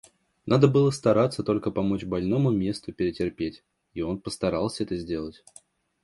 Надо 0.47 0.67
было 0.67 0.89
стараться 0.89 1.43
только 1.43 1.69
помочь 1.69 2.05
больному 2.05 2.49
месту 2.49 2.91
перетерпеть, 2.91 3.63
и 3.93 4.01
он 4.01 4.19
постарался 4.19 4.83
это 4.83 4.95
сделать. 4.97 5.43